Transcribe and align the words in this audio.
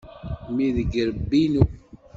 Mmi 0.49 0.67
deg 0.75 0.89
yirebbi-inu. 0.95 1.63